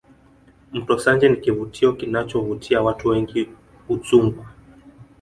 [0.73, 3.49] mto sanje ni kivutio kinachovutia watu wengi
[3.89, 4.45] udzungwa